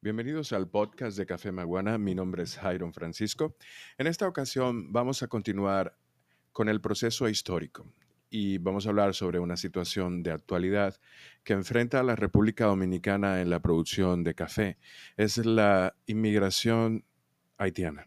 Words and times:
Bienvenidos 0.00 0.52
al 0.52 0.68
podcast 0.68 1.18
de 1.18 1.26
Café 1.26 1.50
Maguana. 1.50 1.98
Mi 1.98 2.14
nombre 2.14 2.44
es 2.44 2.56
Jairon 2.56 2.92
Francisco. 2.92 3.56
En 3.98 4.06
esta 4.06 4.28
ocasión 4.28 4.92
vamos 4.92 5.24
a 5.24 5.26
continuar 5.26 5.98
con 6.52 6.68
el 6.68 6.80
proceso 6.80 7.28
histórico 7.28 7.84
y 8.30 8.58
vamos 8.58 8.86
a 8.86 8.90
hablar 8.90 9.12
sobre 9.12 9.40
una 9.40 9.56
situación 9.56 10.22
de 10.22 10.30
actualidad 10.30 11.00
que 11.42 11.54
enfrenta 11.54 11.98
a 11.98 12.04
la 12.04 12.14
República 12.14 12.66
Dominicana 12.66 13.40
en 13.40 13.50
la 13.50 13.58
producción 13.58 14.22
de 14.22 14.36
café. 14.36 14.78
Es 15.16 15.36
la 15.38 15.96
inmigración 16.06 17.04
haitiana. 17.56 18.06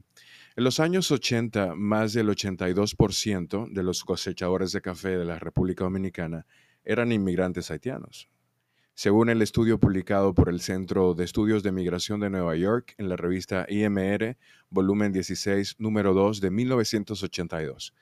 En 0.56 0.64
los 0.64 0.80
años 0.80 1.12
80, 1.12 1.76
más 1.76 2.14
del 2.14 2.30
82% 2.30 3.70
de 3.70 3.84
los 3.84 4.06
cosechadores 4.06 4.72
de 4.72 4.80
café 4.80 5.18
de 5.18 5.26
la 5.26 5.40
República 5.40 5.84
Dominicana 5.84 6.46
eran 6.86 7.12
inmigrantes 7.12 7.70
haitianos. 7.70 8.30
Según 9.02 9.30
el 9.30 9.42
estudio 9.42 9.80
publicado 9.80 10.36
por 10.36 10.48
el 10.48 10.62
Centro 10.62 11.16
de 11.16 11.24
Estudios 11.24 11.64
de 11.64 11.72
Migración 11.72 12.20
de 12.20 12.30
Nueva 12.30 12.56
York 12.56 12.94
en 13.00 13.10
la 13.10 13.16
revista 13.16 13.66
IMR, 13.68 14.38
volumen 14.70 15.12
16, 15.12 15.78
número 15.80 16.14
2 16.14 16.40
de 16.40 16.52
1982. 16.52 17.96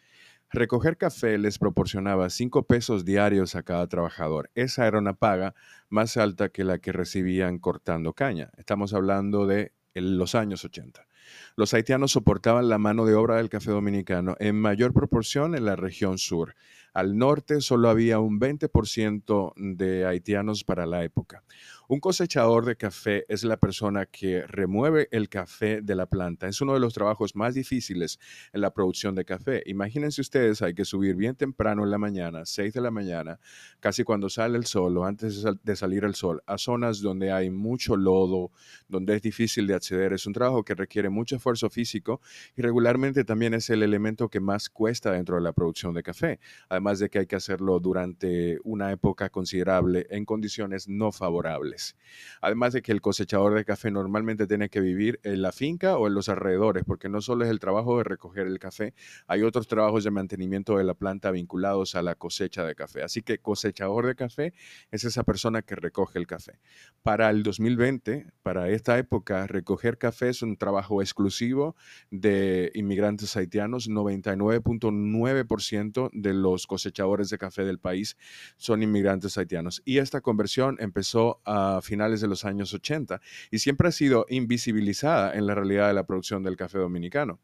Recoger 0.49 0.97
café 0.97 1.37
les 1.37 1.57
proporcionaba 1.57 2.29
5 2.29 2.63
pesos 2.63 3.05
diarios 3.05 3.55
a 3.55 3.63
cada 3.63 3.87
trabajador. 3.87 4.51
Esa 4.55 4.87
era 4.87 4.99
una 4.99 5.13
paga 5.13 5.55
más 5.87 6.17
alta 6.17 6.49
que 6.49 6.65
la 6.65 6.79
que 6.79 6.91
recibían 6.91 7.59
cortando 7.59 8.11
caña. 8.11 8.51
Estamos 8.57 8.93
hablando 8.93 9.47
de 9.47 9.71
los 9.93 10.35
años 10.35 10.65
80. 10.65 11.07
Los 11.55 11.73
haitianos 11.73 12.11
soportaban 12.11 12.67
la 12.67 12.77
mano 12.77 13.05
de 13.05 13.15
obra 13.15 13.37
del 13.37 13.47
café 13.47 13.71
dominicano 13.71 14.35
en 14.39 14.59
mayor 14.59 14.93
proporción 14.93 15.55
en 15.55 15.63
la 15.63 15.77
región 15.77 16.17
sur. 16.17 16.55
Al 16.93 17.17
norte 17.17 17.61
solo 17.61 17.89
había 17.89 18.19
un 18.19 18.39
20% 18.39 19.53
de 19.55 20.05
haitianos 20.05 20.63
para 20.63 20.85
la 20.85 21.03
época. 21.03 21.43
Un 21.91 21.99
cosechador 21.99 22.65
de 22.65 22.75
café 22.75 23.25
es 23.29 23.43
la 23.43 23.57
persona 23.57 24.05
que 24.05 24.45
remueve 24.45 25.07
el 25.09 25.27
café 25.27 25.81
de 25.81 25.95
la 25.95 26.05
planta. 26.05 26.47
Es 26.47 26.61
uno 26.61 26.75
de 26.75 26.79
los 26.79 26.93
trabajos 26.93 27.35
más 27.35 27.55
difíciles 27.55 28.19
en 28.53 28.61
la 28.61 28.71
producción 28.71 29.15
de 29.15 29.25
café. 29.25 29.63
Imagínense 29.65 30.21
ustedes, 30.21 30.61
hay 30.61 30.75
que 30.75 30.85
subir 30.85 31.15
bien 31.15 31.35
temprano 31.35 31.83
en 31.83 31.89
la 31.89 31.97
mañana, 31.97 32.45
6 32.45 32.75
de 32.75 32.81
la 32.81 32.91
mañana, 32.91 33.39
casi 33.79 34.03
cuando 34.03 34.29
sale 34.29 34.59
el 34.59 34.65
sol 34.65 34.95
o 34.99 35.05
antes 35.05 35.43
de 35.63 35.75
salir 35.75 36.03
el 36.03 36.13
sol, 36.13 36.43
a 36.45 36.59
zonas 36.59 37.01
donde 37.01 37.31
hay 37.31 37.49
mucho 37.49 37.95
lodo, 37.95 38.51
donde 38.87 39.15
es 39.15 39.23
difícil 39.23 39.65
de 39.65 39.73
acceder. 39.73 40.13
Es 40.13 40.27
un 40.27 40.33
trabajo 40.33 40.63
que 40.63 40.75
requiere 40.75 41.09
mucho 41.09 41.37
esfuerzo 41.37 41.71
físico 41.71 42.21
y 42.55 42.61
regularmente 42.61 43.23
también 43.23 43.55
es 43.55 43.67
el 43.71 43.81
elemento 43.81 44.29
que 44.29 44.39
más 44.39 44.69
cuesta 44.69 45.11
dentro 45.11 45.37
de 45.37 45.41
la 45.41 45.53
producción 45.53 45.95
de 45.95 46.03
café 46.03 46.39
de 46.79 47.09
que 47.09 47.19
hay 47.19 47.27
que 47.27 47.35
hacerlo 47.35 47.79
durante 47.79 48.57
una 48.63 48.91
época 48.91 49.29
considerable 49.29 50.07
en 50.09 50.25
condiciones 50.25 50.87
no 50.87 51.11
favorables. 51.11 51.95
Además 52.41 52.73
de 52.73 52.81
que 52.81 52.91
el 52.91 53.01
cosechador 53.01 53.53
de 53.53 53.65
café 53.65 53.91
normalmente 53.91 54.47
tiene 54.47 54.69
que 54.69 54.79
vivir 54.79 55.19
en 55.23 55.41
la 55.41 55.51
finca 55.51 55.97
o 55.97 56.07
en 56.07 56.13
los 56.13 56.29
alrededores, 56.29 56.83
porque 56.85 57.09
no 57.09 57.21
solo 57.21 57.43
es 57.43 57.51
el 57.51 57.59
trabajo 57.59 57.97
de 57.97 58.05
recoger 58.05 58.47
el 58.47 58.59
café, 58.59 58.93
hay 59.27 59.43
otros 59.43 59.67
trabajos 59.67 60.03
de 60.03 60.11
mantenimiento 60.11 60.77
de 60.77 60.85
la 60.85 60.93
planta 60.93 61.31
vinculados 61.31 61.95
a 61.95 62.01
la 62.01 62.15
cosecha 62.15 62.63
de 62.63 62.75
café. 62.75 63.03
Así 63.03 63.21
que 63.21 63.39
cosechador 63.39 64.07
de 64.07 64.15
café 64.15 64.53
es 64.89 65.03
esa 65.03 65.23
persona 65.23 65.61
que 65.61 65.75
recoge 65.75 66.17
el 66.17 66.27
café. 66.27 66.59
Para 67.03 67.29
el 67.29 67.43
2020, 67.43 68.27
para 68.41 68.69
esta 68.69 68.97
época, 68.97 69.47
recoger 69.47 69.97
café 69.97 70.29
es 70.29 70.41
un 70.41 70.55
trabajo 70.55 71.01
exclusivo 71.01 71.75
de 72.09 72.71
inmigrantes 72.73 73.35
haitianos, 73.35 73.89
99.9% 73.89 76.09
de 76.13 76.33
los 76.33 76.68
cosechadores 76.69 77.29
de 77.29 77.37
café 77.37 77.65
del 77.65 77.79
país 77.79 78.15
son 78.55 78.81
inmigrantes 78.81 79.37
haitianos. 79.37 79.81
Y 79.83 79.97
esta 79.97 80.21
conversión 80.21 80.77
empezó 80.79 81.41
a 81.43 81.81
finales 81.81 82.21
de 82.21 82.29
los 82.29 82.45
años 82.45 82.73
80 82.73 83.19
y 83.51 83.59
siempre 83.59 83.89
ha 83.89 83.91
sido 83.91 84.25
invisibilizada 84.29 85.33
en 85.33 85.47
la 85.47 85.55
realidad 85.55 85.89
de 85.89 85.95
la 85.95 86.05
producción 86.05 86.43
del 86.43 86.55
café 86.55 86.77
dominicano 86.77 87.41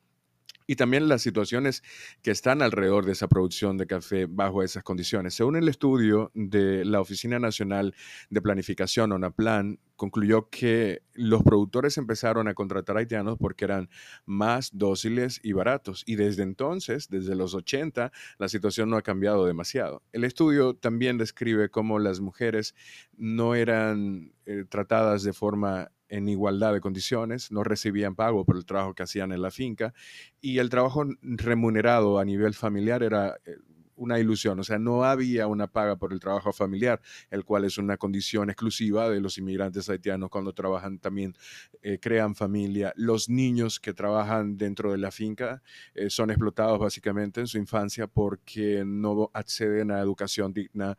y 0.68 0.76
también 0.76 1.08
las 1.08 1.22
situaciones 1.22 1.84
que 2.22 2.31
están 2.31 2.62
alrededor 2.62 3.06
de 3.06 3.14
esa 3.14 3.28
producción 3.28 3.78
de 3.78 3.88
café 3.88 4.26
bajo 4.28 4.64
esas 4.64 4.84
condiciones. 4.84 5.34
Según 5.34 5.56
el 5.56 5.68
estudio 5.68 6.31
de 6.34 6.86
la 6.86 7.02
Oficina 7.02 7.40
Nacional 7.40 7.94
de 8.30 8.42
Planificación, 8.42 9.12
ONAPLAN, 9.12 9.80
concluyó 9.96 10.50
que 10.50 11.02
los 11.14 11.44
productores 11.44 11.98
empezaron 11.98 12.48
a 12.48 12.53
contratar 12.53 12.98
haitianos 12.98 13.38
porque 13.40 13.66
eran 13.66 13.90
más 14.26 14.72
dóciles 14.74 15.40
y 15.44 15.53
baratos. 15.53 16.03
Y 16.06 16.16
desde 16.16 16.44
entonces, 16.44 17.09
desde 17.09 17.36
los 17.36 17.53
80, 17.53 18.12
la 18.38 18.50
situación 18.50 18.90
no 18.90 18.97
ha 18.97 19.02
cambiado 19.02 19.46
demasiado. 19.46 20.03
El 20.12 20.24
estudio 20.24 20.76
también 20.76 21.18
describe 21.18 21.70
cómo 21.70 22.00
las 22.00 22.20
mujeres 22.20 22.76
no 23.18 23.56
eran 23.56 24.34
eh, 24.46 24.66
tratadas 24.68 25.24
de 25.24 25.34
forma 25.34 25.92
en 26.09 26.29
igualdad 26.29 26.73
de 26.73 26.81
condiciones, 26.81 27.51
no 27.51 27.63
recibían 27.63 28.16
pago 28.16 28.45
por 28.45 28.57
el 28.57 28.66
trabajo 28.66 28.93
que 28.93 29.03
hacían 29.03 29.31
en 29.31 29.41
la 29.41 29.51
finca 29.51 29.93
y 30.41 30.59
el 30.59 30.69
trabajo 30.69 31.05
remunerado 31.21 32.19
a 32.19 32.25
nivel 32.25 32.53
familiar 32.53 33.03
era 33.03 33.38
eh, 33.45 33.57
una 33.95 34.19
ilusión, 34.19 34.59
o 34.59 34.63
sea, 34.63 34.77
no 34.77 35.03
había 35.03 35.47
una 35.47 35.67
paga 35.67 35.95
por 35.95 36.13
el 36.13 36.19
trabajo 36.19 36.51
familiar, 36.51 37.01
el 37.29 37.45
cual 37.45 37.66
es 37.66 37.77
una 37.77 37.97
condición 37.97 38.49
exclusiva 38.49 39.09
de 39.09 39.21
los 39.21 39.38
inmigrantes 39.38 39.89
haitianos 39.89 40.29
cuando 40.29 40.53
trabajan 40.53 40.99
también, 40.99 41.35
eh, 41.81 41.99
crean 41.99 42.35
familia. 42.35 42.93
Los 42.95 43.29
niños 43.29 43.79
que 43.79 43.93
trabajan 43.93 44.57
dentro 44.57 44.91
de 44.91 44.97
la 44.97 45.11
finca 45.11 45.61
eh, 45.93 46.09
son 46.09 46.29
explotados 46.29 46.79
básicamente 46.79 47.39
en 47.39 47.47
su 47.47 47.57
infancia 47.57 48.07
porque 48.07 48.83
no 48.85 49.29
acceden 49.33 49.91
a 49.91 49.99
educación 49.99 50.53
digna, 50.53 50.97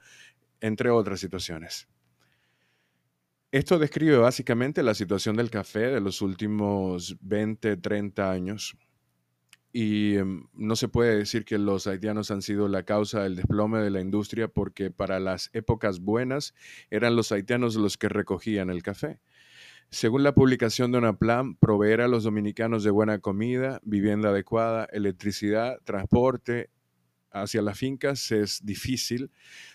entre 0.60 0.90
otras 0.90 1.20
situaciones. 1.20 1.88
Esto 3.56 3.78
describe 3.78 4.18
básicamente 4.18 4.82
la 4.82 4.92
situación 4.92 5.34
del 5.34 5.48
café 5.48 5.90
de 5.90 6.02
los 6.02 6.20
últimos 6.20 7.16
20, 7.22 7.78
30 7.78 8.30
años. 8.30 8.76
Y 9.72 10.16
em, 10.16 10.46
no 10.52 10.76
se 10.76 10.88
puede 10.88 11.16
decir 11.16 11.46
que 11.46 11.56
los 11.56 11.86
haitianos 11.86 12.30
han 12.30 12.42
sido 12.42 12.68
la 12.68 12.82
causa 12.82 13.22
del 13.22 13.34
desplome 13.34 13.78
de 13.78 13.88
la 13.88 14.02
industria 14.02 14.48
porque 14.48 14.90
para 14.90 15.20
las 15.20 15.48
épocas 15.54 16.00
buenas 16.00 16.52
eran 16.90 17.16
los 17.16 17.32
haitianos 17.32 17.76
los 17.76 17.96
que 17.96 18.10
recogían 18.10 18.68
el 18.68 18.82
café. 18.82 19.20
Según 19.88 20.22
la 20.22 20.34
publicación 20.34 20.92
de 20.92 20.98
una 20.98 21.16
plan, 21.16 21.56
proveer 21.56 22.02
a 22.02 22.08
los 22.08 22.24
dominicanos 22.24 22.84
de 22.84 22.90
buena 22.90 23.20
comida, 23.20 23.80
vivienda 23.84 24.28
adecuada, 24.28 24.86
electricidad, 24.92 25.78
transporte, 25.82 26.68
hacia 27.42 27.62
las 27.62 27.78
fincas 27.78 28.32
es 28.32 28.64
difícil, 28.64 29.30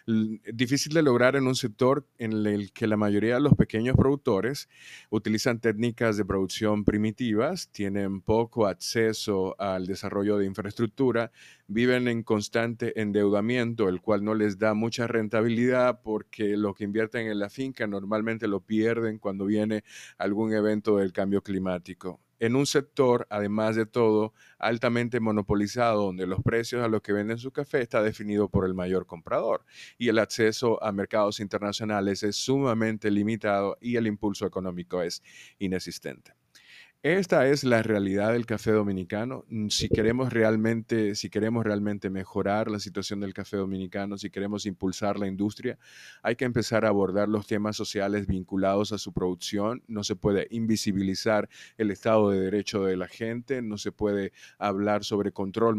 difícil 0.05 0.93
de 0.93 1.01
lograr 1.01 1.35
en 1.35 1.47
un 1.47 1.55
sector 1.55 2.07
en 2.17 2.33
el 2.45 2.71
que 2.73 2.87
la 2.87 2.97
mayoría 2.97 3.35
de 3.35 3.41
los 3.41 3.53
pequeños 3.53 3.95
productores 3.95 4.69
utilizan 5.09 5.59
técnicas 5.59 6.17
de 6.17 6.25
producción 6.25 6.83
primitivas, 6.83 7.69
tienen 7.71 8.21
poco 8.21 8.67
acceso 8.67 9.55
al 9.59 9.85
desarrollo 9.85 10.37
de 10.37 10.45
infraestructura, 10.45 11.31
viven 11.67 12.07
en 12.07 12.23
constante 12.23 12.99
endeudamiento, 12.99 13.89
el 13.89 14.01
cual 14.01 14.23
no 14.23 14.33
les 14.33 14.57
da 14.57 14.73
mucha 14.73 15.07
rentabilidad 15.07 16.01
porque 16.01 16.57
lo 16.57 16.73
que 16.73 16.83
invierten 16.83 17.27
en 17.27 17.39
la 17.39 17.49
finca 17.49 17.87
normalmente 17.87 18.47
lo 18.47 18.61
pierden 18.61 19.19
cuando 19.19 19.45
viene 19.45 19.83
algún 20.17 20.53
evento 20.53 20.97
del 20.97 21.13
cambio 21.13 21.41
climático 21.41 22.19
en 22.41 22.55
un 22.55 22.65
sector, 22.65 23.27
además 23.29 23.75
de 23.75 23.85
todo, 23.85 24.33
altamente 24.57 25.19
monopolizado, 25.19 26.05
donde 26.05 26.25
los 26.25 26.41
precios 26.41 26.83
a 26.83 26.87
los 26.87 27.03
que 27.03 27.13
venden 27.13 27.37
su 27.37 27.51
café 27.51 27.81
está 27.81 28.01
definido 28.01 28.49
por 28.49 28.65
el 28.65 28.73
mayor 28.73 29.05
comprador 29.05 29.63
y 29.99 30.09
el 30.09 30.17
acceso 30.17 30.83
a 30.83 30.91
mercados 30.91 31.39
internacionales 31.39 32.23
es 32.23 32.35
sumamente 32.35 33.11
limitado 33.11 33.77
y 33.79 33.95
el 33.95 34.07
impulso 34.07 34.47
económico 34.47 35.03
es 35.03 35.21
inexistente. 35.59 36.40
Esta 37.03 37.47
es 37.47 37.63
la 37.63 37.81
realidad 37.81 38.33
del 38.33 38.45
café 38.45 38.69
dominicano. 38.73 39.43
Mm, 39.49 39.69
si 39.69 39.89
queremos 39.89 40.31
realmente, 40.31 41.15
si 41.15 41.31
queremos 41.31 41.65
realmente 41.65 42.11
mejorar 42.11 42.69
la 42.69 42.79
situación 42.79 43.19
del 43.21 43.33
café 43.33 43.57
dominicano, 43.57 44.19
si 44.19 44.29
queremos 44.29 44.67
impulsar 44.67 45.17
la 45.17 45.25
industria, 45.25 45.79
hay 46.21 46.35
que 46.35 46.45
empezar 46.45 46.85
a 46.85 46.89
abordar 46.89 47.27
los 47.27 47.47
temas 47.47 47.75
sociales 47.75 48.27
vinculados 48.27 48.91
a 48.91 48.99
su 48.99 49.13
producción. 49.13 49.81
No 49.87 50.03
se 50.03 50.15
puede 50.15 50.45
invisibilizar 50.51 51.49
el 51.79 51.89
estado 51.89 52.29
de 52.29 52.39
derecho 52.39 52.83
de 52.83 52.95
la 52.95 53.07
gente, 53.07 53.63
no 53.63 53.79
se 53.79 53.91
puede 53.91 54.31
hablar 54.59 55.03
sobre 55.03 55.31
control 55.31 55.77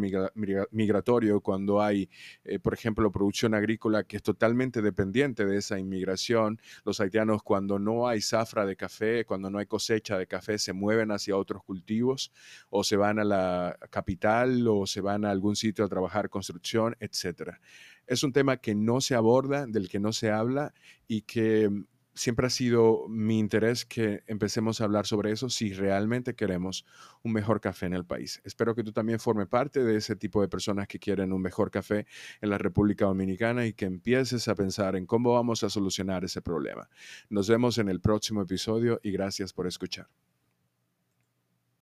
migratorio 0.73 1.41
cuando 1.41 1.81
hay, 1.81 2.11
eh, 2.43 2.59
por 2.59 2.75
ejemplo, 2.75 3.13
producción 3.13 3.55
agrícola 3.55 4.03
que 4.03 4.17
es 4.17 4.25
totalmente 4.25 4.83
dependiente 4.83 5.47
de 5.47 5.59
esa 5.59 5.79
inmigración. 5.79 6.61
Los 6.85 7.01
haitianos 7.01 7.45
cuando 7.45 7.79
no 7.79 8.09
hay 8.09 8.21
zafra 8.21 8.67
de 8.67 8.75
café, 8.75 9.25
cuando 9.25 9.51
no 9.51 9.59
hay 9.59 9.67
cosecha 9.67 10.19
de 10.19 10.27
café, 10.27 10.59
se 10.59 10.73
mueven 10.73 11.12
hacia 11.13 11.37
otros 11.37 11.63
cultivos 11.63 12.33
o 12.71 12.85
se 12.85 12.97
van 12.97 13.19
a 13.19 13.25
la 13.25 13.79
capital 13.91 14.67
o 14.69 14.87
se 14.87 15.01
van 15.01 15.25
a 15.25 15.31
algún 15.31 15.57
sitio 15.57 15.85
a 15.85 15.89
trabajar 15.89 16.29
construcción, 16.29 16.97
etcétera. 17.01 17.61
Es 18.07 18.23
un 18.23 18.33
tema 18.33 18.57
que 18.57 18.75
no 18.75 19.01
se 19.01 19.15
aborda, 19.15 19.67
del 19.67 19.89
que 19.89 20.01
no 20.01 20.13
se 20.13 20.31
habla 20.31 20.75
y 21.07 21.23
que 21.23 21.71
siempre 22.15 22.47
ha 22.47 22.51
sido 22.51 23.07
mi 23.09 23.39
interés 23.39 23.85
que 23.85 24.23
empecemos 24.27 24.81
a 24.81 24.85
hablar 24.85 25.07
sobre 25.07 25.33
eso 25.33 25.49
si 25.49 25.73
realmente 25.73 26.35
queremos 26.35 26.85
un 27.23 27.33
mejor 27.33 27.61
café 27.61 27.87
en 27.87 27.95
el 27.95 28.05
país. 28.05 28.41
Espero 28.45 28.75
que 28.75 28.85
tú 28.85 28.93
también 28.93 29.19
formes 29.19 29.49
parte 29.49 29.83
de 29.83 29.97
ese 29.97 30.17
tipo 30.17 30.41
de 30.41 30.49
personas 30.49 30.87
que 30.89 30.99
quieren 30.99 31.33
un 31.33 31.41
mejor 31.41 31.71
café 31.71 32.07
en 32.41 32.51
la 32.51 32.59
República 32.59 33.07
Dominicana 33.07 33.67
y 33.67 33.73
que 33.73 33.87
empieces 33.87 34.49
a 34.49 34.55
pensar 34.55 34.97
en 34.97 35.07
cómo 35.07 35.35
vamos 35.35 35.63
a 35.63 35.71
solucionar 35.71 36.25
ese 36.25 36.43
problema. 36.43 36.89
Nos 37.31 37.49
vemos 37.49 37.79
en 37.79 37.89
el 37.89 38.01
próximo 38.01 38.43
episodio 38.43 39.01
y 39.03 39.11
gracias 39.13 39.53
por 39.53 39.67
escuchar. 39.67 40.09